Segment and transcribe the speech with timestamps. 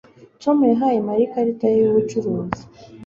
[0.41, 2.63] Tom yahaye Mariya ikarita ye yubucuruzi